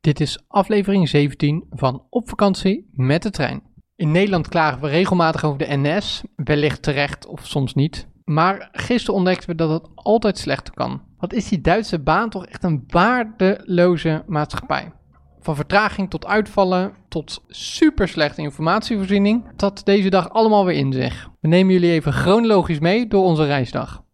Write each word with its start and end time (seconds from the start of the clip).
Dit 0.00 0.20
is 0.20 0.44
aflevering 0.48 1.08
17 1.08 1.66
van 1.70 2.06
Op 2.10 2.28
vakantie 2.28 2.90
met 2.92 3.22
de 3.22 3.30
trein. 3.30 3.62
In 3.96 4.10
Nederland 4.10 4.48
klagen 4.48 4.80
we 4.80 4.88
regelmatig 4.88 5.44
over 5.44 5.58
de 5.58 5.76
NS, 5.76 6.22
wellicht 6.36 6.82
terecht 6.82 7.26
of 7.26 7.46
soms 7.46 7.74
niet. 7.74 8.08
Maar 8.24 8.68
gisteren 8.72 9.14
ontdekten 9.14 9.48
we 9.48 9.54
dat 9.54 9.70
het 9.70 9.90
altijd 9.94 10.38
slechter 10.38 10.74
kan. 10.74 11.02
Wat 11.18 11.32
is 11.32 11.48
die 11.48 11.60
Duitse 11.60 11.98
baan 11.98 12.30
toch 12.30 12.46
echt 12.46 12.64
een 12.64 12.84
waardeloze 12.86 14.22
maatschappij? 14.26 14.92
Van 15.40 15.54
vertraging 15.56 16.10
tot 16.10 16.26
uitvallen 16.26 16.92
tot 17.08 17.44
super 17.48 18.08
slechte 18.08 18.42
informatievoorziening. 18.42 19.56
Dat 19.56 19.80
deze 19.84 20.10
dag 20.10 20.30
allemaal 20.30 20.64
weer 20.64 20.76
in 20.76 20.92
zich. 20.92 21.30
We 21.40 21.48
nemen 21.48 21.72
jullie 21.72 21.90
even 21.90 22.12
chronologisch 22.12 22.78
mee 22.78 23.06
door 23.06 23.24
onze 23.24 23.44
reisdag. 23.44 24.04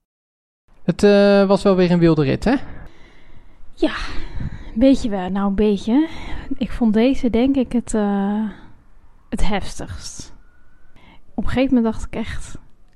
Het 0.83 1.03
uh, 1.03 1.47
was 1.47 1.63
wel 1.63 1.77
weer 1.77 1.91
een 1.91 1.99
wilde 1.99 2.25
rit, 2.25 2.45
hè? 2.45 2.55
Ja, 3.75 3.95
beetje 4.79 5.09
wel. 5.09 5.31
Nou, 5.31 5.47
een 5.47 5.55
beetje. 5.55 6.09
Ik 6.57 6.71
vond 6.71 6.95
deze 6.95 7.31
denk 7.31 7.57
ik 7.57 7.73
het, 7.73 7.95
uh, 7.95 8.49
het 9.29 9.49
heftigst. 9.49 10.35
Op 11.35 11.45
een 11.45 11.51
gegeven 11.51 11.75
moment 11.75 11.93
dacht 11.93 12.07
ik 12.07 12.15
echt, 12.15 12.55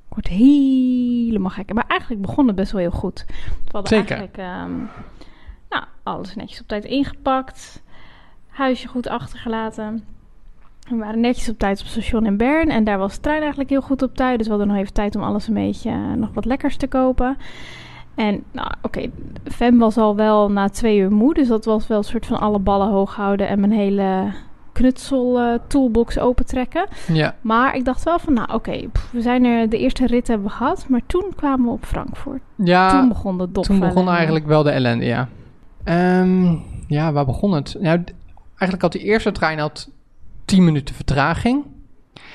ik 0.08 0.14
word 0.14 0.26
helemaal 0.26 1.50
gek. 1.50 1.72
Maar 1.72 1.86
eigenlijk 1.86 2.22
begon 2.22 2.46
het 2.46 2.56
best 2.56 2.72
wel 2.72 2.80
heel 2.80 2.90
goed. 2.90 3.24
We 3.26 3.70
hadden 3.70 3.98
Zeker. 3.98 4.16
eigenlijk 4.16 4.64
um, 4.64 4.88
nou, 5.68 5.84
alles 6.02 6.34
netjes 6.34 6.60
op 6.60 6.68
tijd 6.68 6.84
ingepakt. 6.84 7.82
Huisje 8.48 8.88
goed 8.88 9.08
achtergelaten. 9.08 10.04
We 10.88 10.96
waren 10.96 11.20
netjes 11.20 11.48
op 11.48 11.58
tijd 11.58 11.80
op 11.80 11.86
station 11.86 12.26
in 12.26 12.36
Bern. 12.36 12.68
En 12.68 12.84
daar 12.84 12.98
was 12.98 13.14
de 13.14 13.20
trein 13.20 13.40
eigenlijk 13.40 13.70
heel 13.70 13.82
goed 13.82 14.02
op 14.02 14.16
tijd. 14.16 14.38
Dus 14.38 14.46
we 14.46 14.52
hadden 14.52 14.68
nog 14.68 14.78
even 14.78 14.92
tijd 14.92 15.16
om 15.16 15.22
alles 15.22 15.48
een 15.48 15.54
beetje 15.54 15.90
uh, 15.90 16.12
nog 16.12 16.30
wat 16.34 16.44
lekkers 16.44 16.76
te 16.76 16.86
kopen. 16.86 17.36
En 18.20 18.44
nou, 18.52 18.68
oké, 18.82 18.98
okay, 18.98 19.10
Fem 19.44 19.78
was 19.78 19.96
al 19.96 20.16
wel 20.16 20.50
na 20.50 20.68
twee 20.68 20.98
uur 20.98 21.12
moe. 21.12 21.34
Dus 21.34 21.48
dat 21.48 21.64
was 21.64 21.86
wel 21.86 21.98
een 21.98 22.04
soort 22.04 22.26
van 22.26 22.40
alle 22.40 22.58
ballen 22.58 22.88
hoog 22.88 23.14
houden 23.14 23.48
en 23.48 23.60
mijn 23.60 23.72
hele 23.72 24.32
knutsel 24.72 25.40
uh, 25.40 25.58
toolbox 25.66 26.18
opentrekken. 26.18 26.86
Ja. 27.12 27.34
Maar 27.40 27.76
ik 27.76 27.84
dacht 27.84 28.02
wel 28.02 28.18
van, 28.18 28.32
nou 28.32 28.46
oké, 28.46 28.54
okay, 28.54 28.88
we 29.12 29.20
zijn 29.20 29.44
er 29.44 29.68
de 29.68 29.78
eerste 29.78 30.06
rit 30.06 30.28
hebben 30.28 30.46
we 30.46 30.52
gehad. 30.52 30.84
Maar 30.88 31.00
toen 31.06 31.32
kwamen 31.36 31.66
we 31.66 31.72
op 31.72 31.84
Frankfurt. 31.84 32.42
Ja, 32.54 32.90
toen 32.90 33.08
begon 33.08 33.38
de 33.38 33.52
dop. 33.52 33.64
Toen 33.64 33.78
begon 33.78 34.08
eigenlijk 34.08 34.46
wel 34.46 34.62
de 34.62 34.70
ellende, 34.70 35.04
ja. 35.04 35.28
Um, 36.20 36.62
ja, 36.86 37.12
waar 37.12 37.26
begon 37.26 37.52
het? 37.52 37.76
Nou, 37.80 38.04
eigenlijk 38.48 38.82
had 38.82 38.92
die 38.92 39.02
eerste 39.02 39.32
trein 39.32 39.58
had 39.58 39.90
10 40.44 40.64
minuten 40.64 40.94
vertraging. 40.94 41.64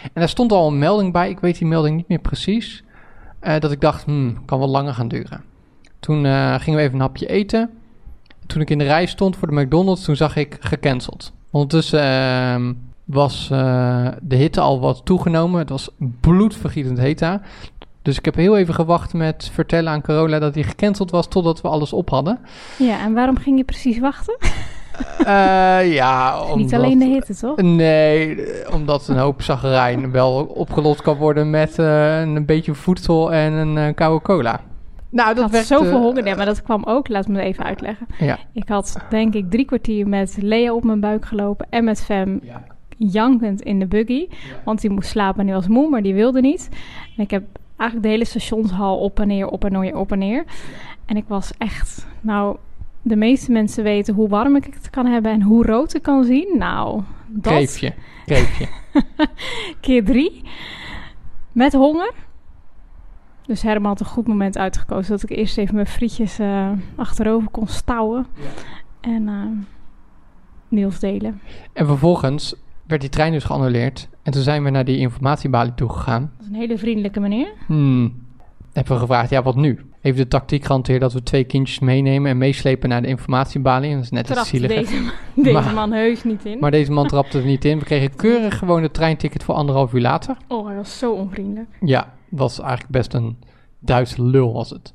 En 0.02 0.11
daar 0.13 0.30
stond 0.30 0.52
al 0.52 0.67
een 0.67 0.80
melding 0.80 1.13
bij. 1.13 1.30
Ik 1.30 1.39
weet 1.39 1.58
die 1.58 1.67
melding 1.67 1.95
niet 1.95 2.08
meer 2.08 2.19
precies. 2.19 2.83
Uh, 3.41 3.59
dat 3.59 3.72
ik 3.72 3.81
dacht, 3.81 4.03
hmm, 4.03 4.45
kan 4.45 4.59
wel 4.59 4.67
langer 4.69 4.94
gaan 4.94 5.08
duren. 5.08 5.53
Toen 6.06 6.25
uh, 6.25 6.56
gingen 6.59 6.80
we 6.80 6.86
even 6.86 6.95
een 6.95 7.02
hapje 7.02 7.28
eten. 7.28 7.70
Toen 8.48 8.61
ik 8.61 8.70
in 8.70 8.78
de 8.78 8.84
rij 8.84 9.06
stond 9.06 9.38
voor 9.38 9.48
de 9.48 9.61
McDonald's, 9.61 10.03
toen 10.03 10.16
zag 10.16 10.36
ik 10.36 10.58
gecanceld. 10.59 11.34
Ondertussen 11.52 12.00
uh, 12.00 12.70
was 13.03 13.50
uh, 13.52 14.08
de 14.22 14.36
hitte 14.36 14.62
al 14.62 14.80
wat 14.80 15.02
toegenomen. 15.03 15.59
Het 15.59 15.70
was 15.70 15.89
bloedvergietend 16.22 16.97
heet 16.97 17.20
daar. 17.20 17.42
Dus 18.02 18.17
ik 18.17 18.25
heb 18.25 18.36
heel 18.36 18.58
even 18.58 18.73
gewacht 18.73 19.14
met 19.14 19.50
vertellen 19.53 19.92
aan 19.92 20.02
Carola 20.02 20.39
dat 20.39 20.53
hij 20.53 20.64
gecanceld 20.64 21.12
was 21.12 21.28
totdat 21.28 21.62
we 21.62 21.67
alles 21.67 21.94
op 21.94 22.09
hadden. 22.09 22.40
Ja, 22.78 23.00
en 23.00 23.14
waarom 23.14 23.38
ging 23.38 23.58
je 23.58 23.64
precies 23.64 24.00
wachten? 24.00 24.38
Uh, 25.19 25.94
ja, 25.94 26.40
omdat, 26.42 26.58
Niet 26.58 26.73
alleen 26.73 27.00
de 27.00 27.06
hitte, 27.06 27.36
toch? 27.36 27.62
Nee, 27.62 28.38
omdat 28.72 29.08
een 29.08 29.17
hoop 29.17 29.42
zagrijn 29.42 30.12
wel 30.12 30.44
opgelost 30.44 31.01
kan 31.01 31.18
worden 31.18 31.50
met 31.50 31.80
uh, 31.80 32.19
een 32.19 32.46
beetje 32.46 32.74
voedsel 32.74 33.34
en 33.34 33.53
een 33.53 33.78
uh, 33.78 33.96
koude 33.96 34.22
cola. 34.22 34.62
Nou, 35.16 35.28
dat 35.28 35.38
ik 35.38 35.42
had 35.42 35.52
werd, 35.52 35.66
zoveel 35.66 36.02
honger. 36.02 36.26
Ja, 36.26 36.36
maar 36.36 36.46
dat 36.46 36.64
kwam 36.64 36.84
ook, 36.84 37.08
laat 37.08 37.28
me 37.28 37.42
even 37.42 37.64
uitleggen. 37.64 38.08
Ja. 38.20 38.40
Ik 38.53 38.68
had 38.68 38.98
denk 39.09 39.34
ik 39.34 39.50
drie 39.52 39.66
kwartier 39.66 40.08
met 40.08 40.38
Lea 40.42 40.74
op 40.74 40.84
mijn 40.84 41.00
buik 41.00 41.26
gelopen 41.26 41.68
en 41.70 41.84
met 41.84 42.03
Fem 42.03 42.40
Ja. 42.44 42.64
jankend 42.98 43.62
in 43.62 43.80
de 43.80 43.86
buggy. 43.86 44.28
Want 44.64 44.81
die 44.81 44.90
moest 44.90 45.09
slapen 45.09 45.40
en 45.40 45.46
die 45.46 45.56
was 45.56 45.68
moe, 45.68 45.90
maar 45.90 46.02
die 46.02 46.14
wilde 46.14 46.42
niet. 46.42 46.70
En 47.18 47.24
ik 47.24 47.31
heb 47.31 47.44
eigenlijk 47.78 48.09
de 48.09 48.14
hele 48.14 48.25
stationshal 48.25 48.98
op 48.98 49.20
en 49.20 49.28
neer, 49.28 49.48
op 49.48 49.66
en 49.66 49.72
neer, 49.72 49.98
op 49.98 50.12
en 50.12 50.20
neer. 50.20 50.44
En 51.06 51.18
ik 51.18 51.25
was 51.28 51.52
echt, 51.58 52.08
nou, 52.22 52.58
de 53.02 53.16
meeste 53.16 53.52
mensen 53.52 53.84
weten 53.84 54.14
hoe 54.14 54.28
warm 54.30 54.56
ik 54.56 54.66
het 54.66 54.90
kan 54.90 55.06
hebben 55.06 55.31
en 55.31 55.42
hoe 55.42 55.66
rood 55.66 55.94
ik 55.96 56.02
kan 56.02 56.24
zien. 56.24 56.56
Nou, 56.58 57.02
dat... 57.28 57.54
Kreefje, 57.54 57.94
kreefje. 58.25 58.68
Keer 59.81 60.04
drie. 60.06 60.42
Met 61.52 61.74
honger. 61.74 62.14
Dus 63.45 63.61
Herman 63.61 63.89
had 63.89 64.00
een 64.00 64.06
goed 64.06 64.28
moment 64.28 64.57
uitgekozen 64.57 65.11
dat 65.11 65.23
ik 65.23 65.38
eerst 65.38 65.57
even 65.57 65.75
mijn 65.75 65.88
frietjes 65.88 66.39
uh, 66.39 66.72
achterover 66.95 67.50
kon 67.50 67.67
stouwen. 67.67 68.25
Ja. 68.33 68.44
En 69.01 69.28
uh, 69.28 69.45
Niels 70.67 71.00
delen. 71.00 71.41
En 71.73 71.85
vervolgens 71.85 72.56
werd 72.88 73.01
die 73.01 73.09
trein 73.09 73.31
dus 73.31 73.44
geannuleerd. 73.44 74.09
En 74.23 74.31
toen 74.31 74.41
zijn 74.41 74.63
we 74.63 74.69
naar 74.69 74.85
die 74.85 74.97
informatiebalie 74.97 75.73
toegegaan. 75.73 76.31
Dat 76.38 76.45
is 76.45 76.53
een 76.53 76.59
hele 76.59 76.78
vriendelijke 76.78 77.19
meneer. 77.19 77.53
Hmm. 77.66 78.23
Hebben 78.73 78.94
we 78.94 79.00
gevraagd, 79.00 79.29
ja, 79.29 79.44
wat 79.44 79.56
nu? 79.56 79.79
Heeft 80.06 80.18
de 80.18 80.28
tactiek 80.28 80.66
gehanteerd 80.66 81.02
dat 81.02 81.14
we 81.14 81.24
twee 81.24 81.44
kindjes 81.44 81.80
meenemen 81.80 82.32
en 82.32 82.38
meeslepen 82.38 82.90
naar 82.90 83.02
de 83.02 83.08
informatiebalie. 83.08 83.90
En 83.90 83.96
dat 83.96 84.04
is 84.04 84.12
net 84.12 84.30
het 84.30 84.46
zielige. 84.46 84.74
Deze, 84.74 85.12
deze 85.36 85.52
maar, 85.52 85.74
man 85.74 85.92
heus 85.92 86.24
niet 86.24 86.46
in. 86.46 86.60
Maar 86.60 86.72
deze 86.72 86.92
man 86.92 87.08
trapte 87.08 87.38
er 87.38 87.46
niet 87.46 87.66
in. 87.66 87.80
We 87.80 87.86
kregen 87.86 88.16
keurig 88.16 88.58
gewoon 88.58 88.84
het 88.84 88.94
treinticket 88.94 89.44
voor 89.44 89.56
anderhalf 89.56 89.94
uur 89.94 90.02
later. 90.02 90.38
Oh, 90.48 90.68
hij 90.68 90.76
was 90.76 90.98
zo 90.98 91.12
onvriendelijk. 91.12 91.70
Ja, 91.82 92.14
was 92.30 92.60
eigenlijk 92.60 92.92
best 92.92 93.14
een 93.14 93.38
Duitse 93.80 94.24
lul 94.24 94.54
was 94.54 94.70
het. 94.70 94.94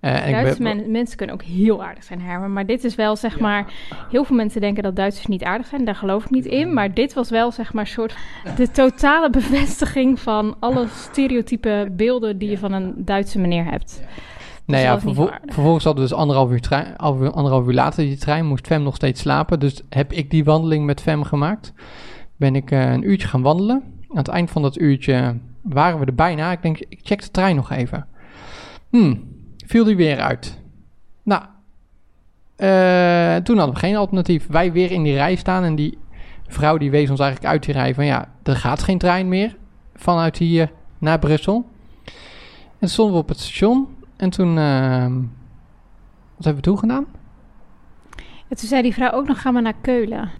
Uh, 0.00 0.30
Duitse 0.30 0.62
men, 0.62 0.90
mensen 0.90 1.16
kunnen 1.16 1.34
ook 1.34 1.42
heel 1.42 1.84
aardig 1.84 2.04
zijn, 2.04 2.20
Herman. 2.20 2.52
Maar 2.52 2.66
dit 2.66 2.84
is 2.84 2.94
wel, 2.94 3.16
zeg 3.16 3.34
ja. 3.34 3.42
maar... 3.42 3.72
Heel 4.10 4.24
veel 4.24 4.36
mensen 4.36 4.60
denken 4.60 4.82
dat 4.82 4.96
Duitsers 4.96 5.26
niet 5.26 5.44
aardig 5.44 5.66
zijn. 5.66 5.84
Daar 5.84 5.94
geloof 5.94 6.24
ik 6.24 6.30
niet 6.30 6.46
in. 6.46 6.72
Maar 6.72 6.94
dit 6.94 7.14
was 7.14 7.30
wel, 7.30 7.50
zeg 7.50 7.72
maar, 7.72 7.86
soort... 7.86 8.16
De 8.56 8.70
totale 8.70 9.30
bevestiging 9.40 10.20
van 10.20 10.56
alle 10.60 10.86
stereotype 10.88 11.88
beelden... 11.92 12.38
die 12.38 12.50
je 12.50 12.58
van 12.58 12.72
een 12.72 12.92
Duitse 12.96 13.38
meneer 13.38 13.64
hebt. 13.64 13.98
Ja. 14.00 14.32
Nou 14.66 14.82
ja, 14.82 15.00
vervol 15.00 15.30
vervolgens 15.46 15.84
hadden 15.84 16.02
we 16.02 16.08
dus 16.08 16.18
anderhalf 16.18 16.50
uur, 16.50 16.60
trein, 16.60 16.96
anderhalf 16.96 17.66
uur 17.66 17.72
later 17.72 18.04
die 18.04 18.16
trein. 18.16 18.46
Moest 18.46 18.66
Fem 18.66 18.82
nog 18.82 18.94
steeds 18.94 19.20
slapen. 19.20 19.60
Dus 19.60 19.82
heb 19.88 20.12
ik 20.12 20.30
die 20.30 20.44
wandeling 20.44 20.84
met 20.84 21.00
Fem 21.00 21.22
gemaakt. 21.22 21.72
Ben 22.36 22.56
ik 22.56 22.70
uh, 22.70 22.92
een 22.92 23.10
uurtje 23.10 23.28
gaan 23.28 23.42
wandelen. 23.42 23.82
Aan 24.10 24.16
het 24.16 24.28
eind 24.28 24.50
van 24.50 24.62
dat 24.62 24.78
uurtje 24.78 25.36
waren 25.62 26.00
we 26.00 26.06
er 26.06 26.14
bijna. 26.14 26.52
Ik 26.52 26.62
denk, 26.62 26.78
ik 26.78 27.00
check 27.02 27.22
de 27.22 27.30
trein 27.30 27.56
nog 27.56 27.70
even. 27.70 28.06
Hmm, 28.90 29.22
viel 29.66 29.84
die 29.84 29.96
weer 29.96 30.20
uit. 30.20 30.60
Nou, 31.22 31.42
uh, 32.56 33.36
toen 33.36 33.56
hadden 33.56 33.74
we 33.74 33.80
geen 33.80 33.96
alternatief. 33.96 34.46
Wij 34.46 34.72
weer 34.72 34.90
in 34.90 35.02
die 35.02 35.14
rij 35.14 35.34
staan 35.34 35.64
en 35.64 35.74
die 35.74 35.98
vrouw 36.46 36.76
die 36.76 36.90
wees 36.90 37.10
ons 37.10 37.20
eigenlijk 37.20 37.52
uit 37.52 37.62
die 37.64 37.74
rij 37.74 37.94
van 37.94 38.04
ja, 38.04 38.28
er 38.42 38.56
gaat 38.56 38.82
geen 38.82 38.98
trein 38.98 39.28
meer 39.28 39.56
vanuit 39.94 40.36
hier 40.36 40.70
naar 40.98 41.18
Brussel. 41.18 41.64
En 42.78 42.88
stonden 42.88 43.14
we 43.14 43.20
op 43.20 43.28
het 43.28 43.40
station 43.40 43.88
en 44.24 44.30
toen, 44.30 44.56
uh, 44.56 45.06
wat 46.36 46.44
hebben 46.44 46.54
we 46.54 46.60
toen 46.60 46.78
gedaan? 46.78 47.06
En 48.48 48.56
toen 48.56 48.68
zei 48.68 48.82
die 48.82 48.94
vrouw 48.94 49.10
ook 49.10 49.26
nog, 49.26 49.40
gaan 49.40 49.54
we 49.54 49.60
naar 49.60 49.74
Keulen. 49.80 50.30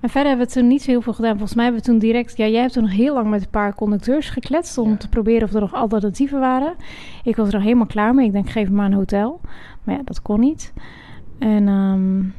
En 0.00 0.08
verder 0.08 0.28
hebben 0.28 0.46
we 0.46 0.52
toen 0.52 0.66
niet 0.66 0.82
zo 0.82 0.90
heel 0.90 1.02
veel 1.02 1.12
gedaan. 1.12 1.30
Volgens 1.30 1.54
mij 1.54 1.64
hebben 1.64 1.82
we 1.82 1.88
toen 1.88 1.98
direct... 1.98 2.36
Ja, 2.36 2.46
jij 2.46 2.60
hebt 2.60 2.72
toen 2.72 2.82
nog 2.82 2.92
heel 2.92 3.14
lang 3.14 3.30
met 3.30 3.42
een 3.42 3.50
paar 3.50 3.74
conducteurs 3.74 4.30
gekletst... 4.30 4.78
om 4.78 4.90
ja. 4.90 4.96
te 4.96 5.08
proberen 5.08 5.48
of 5.48 5.54
er 5.54 5.60
nog 5.60 5.74
alternatieven 5.74 6.40
waren. 6.40 6.74
Ik 7.24 7.36
was 7.36 7.46
er 7.48 7.54
nog 7.54 7.62
helemaal 7.62 7.86
klaar 7.86 8.14
mee. 8.14 8.26
Ik 8.26 8.32
denk, 8.32 8.50
geef 8.50 8.68
me 8.68 8.74
maar 8.74 8.86
een 8.86 8.92
hotel. 8.92 9.40
Maar 9.84 9.94
ja, 9.94 10.02
dat 10.04 10.22
kon 10.22 10.40
niet. 10.40 10.72
En 11.38 11.68
um, 11.68 12.34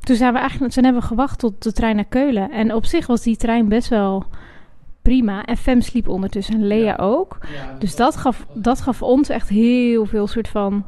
toen 0.00 0.16
zijn 0.16 0.32
we 0.32 0.38
eigenlijk... 0.38 0.72
Toen 0.72 0.84
hebben 0.84 1.02
we 1.02 1.08
gewacht 1.08 1.38
tot 1.38 1.62
de 1.62 1.72
trein 1.72 1.96
naar 1.96 2.04
Keulen. 2.04 2.50
En 2.50 2.74
op 2.74 2.84
zich 2.84 3.06
was 3.06 3.22
die 3.22 3.36
trein 3.36 3.68
best 3.68 3.88
wel 3.88 4.26
prima. 5.08 5.44
En 5.44 5.56
Fem 5.56 5.80
sliep 5.80 6.08
ondertussen 6.08 6.54
en 6.54 6.66
Lea 6.66 6.84
ja. 6.84 6.96
ook. 6.96 7.38
Ja, 7.54 7.76
dus 7.78 7.96
dat 7.96 8.16
gaf, 8.16 8.46
dat 8.52 8.80
gaf 8.80 9.02
ons 9.02 9.28
echt 9.28 9.48
heel 9.48 10.06
veel 10.06 10.26
soort 10.26 10.48
van... 10.48 10.84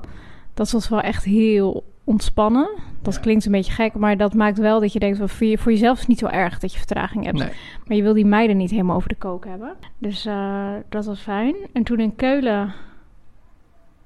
Dat 0.55 0.71
was 0.71 0.89
wel 0.89 1.01
echt 1.01 1.25
heel 1.25 1.85
ontspannen. 2.05 2.71
Dat 3.03 3.15
ja. 3.15 3.21
klinkt 3.21 3.45
een 3.45 3.53
beetje 3.53 3.73
gek, 3.73 3.95
maar 3.95 4.17
dat 4.17 4.35
maakt 4.35 4.59
wel 4.59 4.81
dat 4.81 4.93
je 4.93 4.99
denkt... 4.99 5.19
voor, 5.25 5.47
je, 5.47 5.59
voor 5.59 5.73
jezelf 5.73 5.95
is 5.95 6.01
het 6.01 6.09
niet 6.09 6.19
zo 6.19 6.27
erg 6.27 6.59
dat 6.59 6.73
je 6.73 6.79
vertraging 6.79 7.25
hebt. 7.25 7.39
Nee. 7.39 7.53
Maar 7.87 7.97
je 7.97 8.03
wil 8.03 8.15
die 8.15 8.27
meiden 8.27 8.57
niet 8.57 8.71
helemaal 8.71 8.97
over 8.97 9.09
de 9.09 9.15
kook 9.15 9.45
hebben. 9.45 9.77
Dus 9.99 10.27
uh, 10.27 10.71
dat 10.89 11.05
was 11.05 11.21
fijn. 11.21 11.55
En 11.73 11.83
toen 11.83 12.01
in 12.01 12.17
Keulen... 12.17 12.73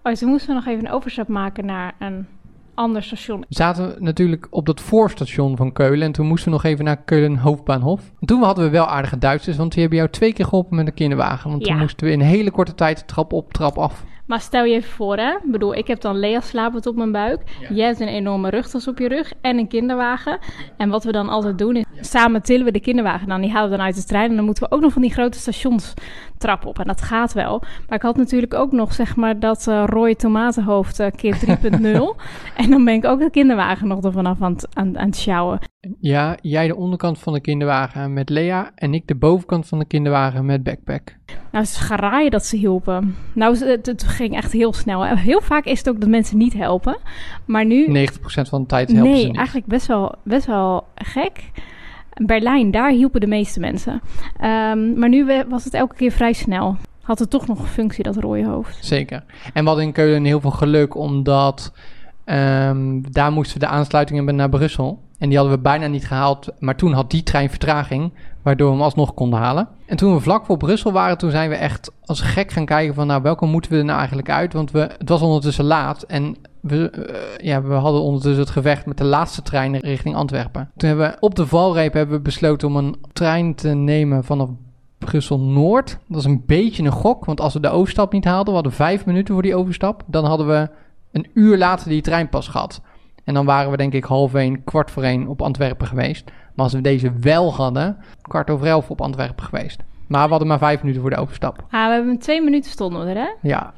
Oh, 0.02 0.12
toen 0.12 0.28
moesten 0.28 0.48
we 0.48 0.54
nog 0.54 0.66
even 0.66 0.86
een 0.86 0.92
overstap 0.92 1.28
maken 1.28 1.66
naar 1.66 1.94
een 1.98 2.26
ander 2.74 3.02
station. 3.02 3.40
We 3.40 3.46
zaten 3.48 3.94
natuurlijk 3.98 4.46
op 4.50 4.66
dat 4.66 4.80
voorstation 4.80 5.56
van 5.56 5.72
Keulen... 5.72 6.06
en 6.06 6.12
toen 6.12 6.26
moesten 6.26 6.48
we 6.48 6.54
nog 6.56 6.64
even 6.64 6.84
naar 6.84 7.02
Keulen 7.02 7.36
Hoofdbaanhof. 7.36 8.00
En 8.20 8.26
toen 8.26 8.42
hadden 8.42 8.64
we 8.64 8.70
wel 8.70 8.86
aardige 8.86 9.18
Duitsers... 9.18 9.56
want 9.56 9.72
die 9.72 9.80
hebben 9.80 9.98
jou 9.98 10.10
twee 10.10 10.32
keer 10.32 10.44
geholpen 10.44 10.76
met 10.76 10.86
een 10.86 10.94
kinderwagen. 10.94 11.50
Want 11.50 11.62
ja. 11.62 11.68
toen 11.68 11.80
moesten 11.80 12.06
we 12.06 12.12
in 12.12 12.20
een 12.20 12.26
hele 12.26 12.50
korte 12.50 12.74
tijd 12.74 13.08
trap 13.08 13.32
op, 13.32 13.52
trap 13.52 13.78
af... 13.78 14.04
Maar 14.26 14.40
stel 14.40 14.64
je 14.64 14.74
even 14.74 14.90
voor, 14.90 15.16
hè. 15.16 15.30
Ik 15.30 15.50
bedoel, 15.50 15.74
ik 15.74 15.86
heb 15.86 16.00
dan 16.00 16.18
Lea 16.18 16.40
slapend 16.40 16.86
op 16.86 16.96
mijn 16.96 17.12
buik. 17.12 17.42
Ja. 17.60 17.74
Jij 17.74 17.86
hebt 17.86 18.00
een 18.00 18.08
enorme 18.08 18.50
rugtas 18.50 18.88
op 18.88 18.98
je 18.98 19.08
rug 19.08 19.32
en 19.40 19.58
een 19.58 19.68
kinderwagen. 19.68 20.38
En 20.76 20.88
wat 20.88 21.04
we 21.04 21.12
dan 21.12 21.28
altijd 21.28 21.58
doen 21.58 21.76
is, 21.76 21.84
samen 22.00 22.42
tillen 22.42 22.64
we 22.64 22.72
de 22.72 22.80
kinderwagen 22.80 23.28
dan. 23.28 23.40
Die 23.40 23.50
halen 23.50 23.70
we 23.70 23.76
dan 23.76 23.86
uit 23.86 23.94
de 23.94 24.04
trein 24.04 24.30
en 24.30 24.36
dan 24.36 24.44
moeten 24.44 24.64
we 24.64 24.74
ook 24.74 24.80
nog 24.80 24.92
van 24.92 25.02
die 25.02 25.12
grote 25.12 25.38
stationstrap 25.38 26.66
op. 26.66 26.78
En 26.78 26.86
dat 26.86 27.02
gaat 27.02 27.32
wel. 27.32 27.62
Maar 27.88 27.96
ik 27.96 28.02
had 28.02 28.16
natuurlijk 28.16 28.54
ook 28.54 28.72
nog, 28.72 28.94
zeg 28.94 29.16
maar, 29.16 29.38
dat 29.38 29.66
uh, 29.68 29.84
rode 29.86 30.16
tomatenhoofd 30.16 31.00
uh, 31.00 31.06
keer 31.16 31.36
3.0. 31.46 32.22
en 32.62 32.70
dan 32.70 32.84
ben 32.84 32.94
ik 32.94 33.04
ook 33.04 33.18
de 33.18 33.30
kinderwagen 33.30 33.88
nog 33.88 34.04
er 34.04 34.12
vanaf 34.12 34.42
aan, 34.42 34.56
aan, 34.72 34.98
aan 34.98 35.06
het 35.06 35.16
sjouwen. 35.16 35.58
Ja, 36.00 36.36
jij 36.42 36.66
de 36.66 36.76
onderkant 36.76 37.18
van 37.18 37.32
de 37.32 37.40
kinderwagen 37.40 38.12
met 38.12 38.28
Lea 38.28 38.72
en 38.74 38.94
ik 38.94 39.06
de 39.06 39.14
bovenkant 39.14 39.66
van 39.66 39.78
de 39.78 39.84
kinderwagen 39.84 40.44
met 40.44 40.62
backpack. 40.62 41.16
Nou, 41.52 41.64
ze 41.64 41.80
garaaien 41.80 42.30
dat 42.30 42.44
ze 42.46 42.56
hielpen. 42.56 43.16
Nou, 43.32 43.58
het, 43.58 43.86
het, 43.86 44.02
ging 44.02 44.34
echt 44.34 44.52
heel 44.52 44.72
snel. 44.72 45.04
Heel 45.04 45.40
vaak 45.40 45.64
is 45.64 45.78
het 45.78 45.88
ook 45.88 46.00
dat 46.00 46.08
mensen 46.08 46.38
niet 46.38 46.52
helpen. 46.52 46.98
Maar 47.44 47.64
nu... 47.64 48.08
90% 48.08 48.12
van 48.22 48.60
de 48.60 48.66
tijd 48.66 48.88
helpen 48.92 49.10
nee, 49.10 49.20
ze 49.20 49.26
niet. 49.26 49.36
eigenlijk 49.36 49.66
best 49.66 49.86
wel, 49.86 50.14
best 50.22 50.46
wel 50.46 50.86
gek. 50.94 51.50
Berlijn, 52.14 52.70
daar 52.70 52.90
hielpen 52.90 53.20
de 53.20 53.26
meeste 53.26 53.60
mensen. 53.60 54.00
Ehm, 54.36 54.98
maar 54.98 55.08
nu 55.08 55.44
was 55.48 55.64
het 55.64 55.74
elke 55.74 55.94
keer 55.94 56.10
vrij 56.10 56.32
snel. 56.32 56.76
Had 57.02 57.18
het 57.18 57.30
toch 57.30 57.46
nog 57.46 57.58
een 57.58 57.66
functie, 57.66 58.04
dat 58.04 58.16
rode 58.16 58.46
hoofd. 58.46 58.84
Zeker. 58.84 59.24
En 59.52 59.62
we 59.62 59.68
hadden 59.68 59.86
in 59.86 59.92
Keulen 59.92 60.24
heel 60.24 60.40
veel 60.40 60.50
geluk, 60.50 60.94
omdat 60.94 61.72
um, 62.24 63.12
daar 63.12 63.32
moesten 63.32 63.60
we 63.60 63.66
de 63.66 63.72
aansluiting 63.72 64.16
hebben 64.16 64.36
naar 64.36 64.48
Brussel. 64.48 65.02
En 65.18 65.28
die 65.28 65.38
hadden 65.38 65.56
we 65.56 65.62
bijna 65.62 65.86
niet 65.86 66.06
gehaald. 66.06 66.48
Maar 66.58 66.76
toen 66.76 66.92
had 66.92 67.10
die 67.10 67.22
trein 67.22 67.50
vertraging, 67.50 68.12
waardoor 68.42 68.66
we 68.68 68.74
hem 68.74 68.82
alsnog 68.82 69.14
konden 69.14 69.38
halen. 69.38 69.68
En 69.86 69.96
toen 69.96 70.14
we 70.14 70.20
vlak 70.20 70.44
voor 70.44 70.56
Brussel 70.56 70.92
waren, 70.92 71.18
toen 71.18 71.30
zijn 71.30 71.48
we 71.48 71.54
echt 71.54 71.90
als 72.04 72.20
gek 72.20 72.50
gaan 72.50 72.64
kijken 72.64 72.94
van... 72.94 73.06
nou, 73.06 73.22
welke 73.22 73.46
moeten 73.46 73.70
we 73.70 73.78
er 73.78 73.84
nou 73.84 73.98
eigenlijk 73.98 74.30
uit? 74.30 74.52
Want 74.52 74.70
we, 74.70 74.78
het 74.98 75.08
was 75.08 75.22
ondertussen 75.22 75.64
laat 75.64 76.02
en 76.02 76.36
we, 76.60 76.92
uh, 76.92 77.46
ja, 77.46 77.62
we 77.62 77.74
hadden 77.74 78.00
ondertussen 78.00 78.42
het 78.42 78.50
gevecht 78.50 78.86
met 78.86 78.98
de 78.98 79.04
laatste 79.04 79.42
trein 79.42 79.76
richting 79.76 80.14
Antwerpen. 80.14 80.70
Toen 80.76 80.88
hebben 80.88 81.10
we 81.10 81.16
op 81.20 81.34
de 81.34 81.46
valreep 81.46 81.92
hebben 81.92 82.16
we 82.16 82.22
besloten 82.22 82.68
om 82.68 82.76
een 82.76 82.96
trein 83.12 83.54
te 83.54 83.68
nemen 83.68 84.24
vanaf 84.24 84.48
Brussel-Noord. 84.98 85.88
Dat 85.88 85.98
was 86.06 86.24
een 86.24 86.42
beetje 86.46 86.82
een 86.82 86.92
gok, 86.92 87.24
want 87.24 87.40
als 87.40 87.52
we 87.52 87.60
de 87.60 87.68
overstap 87.68 88.12
niet 88.12 88.24
haalden... 88.24 88.46
we 88.46 88.52
hadden 88.52 88.72
vijf 88.72 89.06
minuten 89.06 89.34
voor 89.34 89.42
die 89.42 89.56
overstap... 89.56 90.02
dan 90.06 90.24
hadden 90.24 90.46
we 90.46 90.68
een 91.14 91.30
uur 91.34 91.58
later 91.58 91.88
die 91.88 92.02
trein 92.02 92.28
pas 92.28 92.48
gehad. 92.48 92.80
En 93.24 93.34
dan 93.34 93.44
waren 93.44 93.70
we 93.70 93.76
denk 93.76 93.92
ik 93.92 94.04
half 94.04 94.34
één, 94.34 94.64
kwart 94.64 94.90
voor 94.90 95.02
één 95.02 95.26
op 95.26 95.42
Antwerpen 95.42 95.86
geweest. 95.86 96.24
Maar 96.24 96.64
als 96.64 96.72
we 96.72 96.80
deze 96.80 97.12
wel 97.20 97.54
hadden, 97.54 97.96
kwart 98.22 98.50
over 98.50 98.66
elf 98.66 98.90
op 98.90 99.00
Antwerpen 99.00 99.44
geweest. 99.44 99.82
Maar 100.06 100.24
we 100.24 100.30
hadden 100.30 100.48
maar 100.48 100.58
vijf 100.58 100.80
minuten 100.80 101.00
voor 101.00 101.10
de 101.10 101.16
overstap. 101.16 101.64
Ah, 101.70 101.86
we 101.86 101.92
hebben 101.92 102.18
twee 102.18 102.42
minuten 102.42 102.70
stonden 102.70 103.06
er, 103.08 103.16
hè? 103.16 103.48
Ja. 103.48 103.72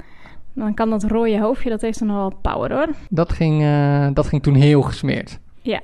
Dan 0.53 0.73
kan 0.73 0.89
dat 0.89 1.03
rode 1.03 1.39
hoofdje, 1.39 1.69
dat 1.69 1.81
heeft 1.81 1.99
dan 1.99 2.13
wel 2.13 2.33
power, 2.41 2.73
hoor. 2.73 2.89
Dat 3.09 3.33
ging, 3.33 3.61
uh, 3.61 4.07
dat 4.13 4.27
ging 4.27 4.43
toen 4.43 4.55
heel 4.55 4.81
gesmeerd. 4.81 5.39
Ja. 5.61 5.81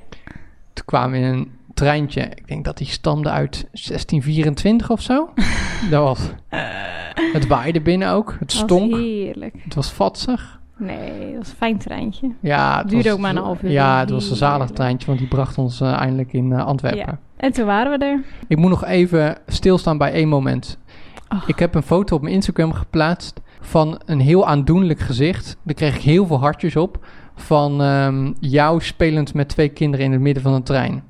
Toen 0.72 0.84
kwamen 0.84 1.20
we 1.20 1.26
in 1.26 1.32
een 1.32 1.50
treintje. 1.74 2.22
Ik 2.22 2.48
denk 2.48 2.64
dat 2.64 2.78
die 2.78 2.86
stamde 2.86 3.30
uit 3.30 3.52
1624 3.52 4.90
of 4.90 5.00
zo. 5.00 5.28
dat 5.90 6.02
was... 6.02 6.30
Het 7.32 7.46
waaide 7.46 7.80
binnen 7.80 8.10
ook. 8.10 8.36
Het 8.38 8.52
stonk. 8.52 8.94
Heerlijk. 8.94 9.54
Het 9.64 9.74
was 9.74 9.90
vatsig. 9.90 10.62
Nee, 10.76 11.28
dat 11.28 11.38
was 11.38 11.48
een 11.48 11.56
fijn 11.56 11.78
treintje. 11.78 12.30
Ja, 12.40 12.78
het 12.78 12.88
duurde 12.88 13.04
was, 13.04 13.12
ook 13.12 13.20
maar 13.20 13.30
een 13.30 13.42
half 13.42 13.62
uur. 13.62 13.70
Ja, 13.70 14.00
het 14.00 14.10
was 14.10 14.30
een 14.30 14.36
zalig 14.36 14.70
treintje, 14.70 15.06
want 15.06 15.18
die 15.18 15.28
bracht 15.28 15.58
ons 15.58 15.80
uh, 15.80 15.92
eindelijk 15.92 16.32
in 16.32 16.50
uh, 16.50 16.66
Antwerpen. 16.66 16.98
Ja. 17.06 17.18
En 17.36 17.52
toen 17.52 17.66
waren 17.66 17.98
we 17.98 18.04
er. 18.04 18.22
Ik 18.48 18.56
moet 18.56 18.70
nog 18.70 18.84
even 18.84 19.36
stilstaan 19.46 19.98
bij 19.98 20.12
één 20.12 20.28
moment. 20.28 20.78
Oh. 21.28 21.42
Ik 21.46 21.58
heb 21.58 21.74
een 21.74 21.82
foto 21.82 22.16
op 22.16 22.22
mijn 22.22 22.34
Instagram 22.34 22.72
geplaatst 22.72 23.40
van 23.60 24.00
een 24.06 24.20
heel 24.20 24.46
aandoenlijk 24.46 25.00
gezicht. 25.00 25.56
Daar 25.62 25.74
kreeg 25.74 25.94
ik 25.94 26.02
heel 26.02 26.26
veel 26.26 26.40
hartjes 26.40 26.76
op. 26.76 27.06
Van 27.34 27.80
um, 27.80 28.34
jou 28.40 28.80
spelend 28.80 29.34
met 29.34 29.48
twee 29.48 29.68
kinderen 29.68 30.06
in 30.06 30.12
het 30.12 30.20
midden 30.20 30.42
van 30.42 30.52
een 30.52 30.62
trein. 30.62 31.02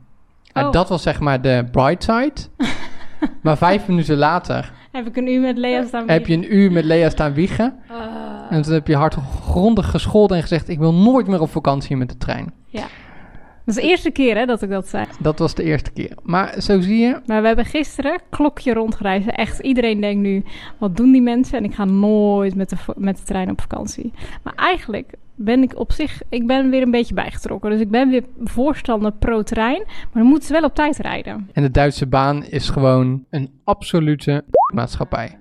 Oh. 0.52 0.62
Uh, 0.62 0.72
dat 0.72 0.88
was 0.88 1.02
zeg 1.02 1.20
maar 1.20 1.40
de 1.40 1.64
bright 1.70 2.02
side. 2.02 2.68
maar 3.42 3.56
vijf 3.56 3.86
minuten 3.86 4.16
later... 4.16 4.72
Heb 4.92 5.06
ik 5.06 5.16
een 5.16 5.28
uur 5.28 5.40
met 5.40 5.56
Lea 5.56 5.84
staan 5.84 6.06
wiegen. 6.06 6.14
Heb 6.14 6.26
je 6.26 6.34
een 6.34 6.54
uur 6.54 6.72
met 6.72 6.84
Lea 6.84 7.10
staan 7.10 7.34
wiegen. 7.34 7.74
En 8.50 8.62
toen 8.62 8.72
heb 8.72 8.86
je 8.86 8.96
hard 8.96 9.16
grondig 9.42 9.90
gescholden 9.90 10.36
en 10.36 10.42
gezegd... 10.42 10.68
ik 10.68 10.78
wil 10.78 10.94
nooit 10.94 11.26
meer 11.26 11.40
op 11.40 11.50
vakantie 11.50 11.96
met 11.96 12.08
de 12.08 12.16
trein. 12.16 12.52
Ja. 12.66 12.86
Dat 13.64 13.76
is 13.76 13.82
de 13.82 13.88
eerste 13.88 14.10
keer 14.10 14.36
hè, 14.36 14.46
dat 14.46 14.62
ik 14.62 14.70
dat 14.70 14.88
zei. 14.88 15.06
Dat 15.18 15.38
was 15.38 15.54
de 15.54 15.62
eerste 15.62 15.90
keer. 15.90 16.16
Maar 16.22 16.60
zo 16.60 16.80
zie 16.80 16.98
je... 16.98 17.20
Maar 17.26 17.40
we 17.40 17.46
hebben 17.46 17.64
gisteren 17.64 18.20
klokje 18.30 18.72
rondgereisd. 18.72 19.28
Echt, 19.28 19.58
iedereen 19.58 20.00
denkt 20.00 20.22
nu, 20.22 20.44
wat 20.78 20.96
doen 20.96 21.12
die 21.12 21.22
mensen? 21.22 21.58
En 21.58 21.64
ik 21.64 21.74
ga 21.74 21.84
nooit 21.84 22.54
met 22.54 22.70
de, 22.70 22.76
met 22.96 23.16
de 23.16 23.22
trein 23.22 23.50
op 23.50 23.60
vakantie. 23.60 24.12
Maar 24.42 24.54
eigenlijk 24.54 25.12
ben 25.34 25.62
ik 25.62 25.78
op 25.78 25.92
zich... 25.92 26.22
Ik 26.28 26.46
ben 26.46 26.70
weer 26.70 26.82
een 26.82 26.90
beetje 26.90 27.14
bijgetrokken. 27.14 27.70
Dus 27.70 27.80
ik 27.80 27.90
ben 27.90 28.10
weer 28.10 28.24
voorstander 28.44 29.12
pro-trein. 29.12 29.82
Maar 29.86 30.22
dan 30.22 30.26
moeten 30.26 30.46
ze 30.46 30.52
wel 30.52 30.64
op 30.64 30.74
tijd 30.74 30.96
rijden. 30.96 31.50
En 31.52 31.62
de 31.62 31.70
Duitse 31.70 32.06
baan 32.06 32.44
is 32.44 32.68
gewoon 32.68 33.24
een 33.30 33.50
absolute 33.64 34.44
maatschappij. 34.74 35.38